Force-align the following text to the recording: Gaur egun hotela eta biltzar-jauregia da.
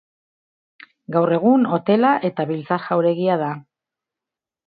Gaur 1.15 1.33
egun 1.35 1.67
hotela 1.75 2.15
eta 2.29 2.47
biltzar-jauregia 2.53 3.39
da. 3.45 3.51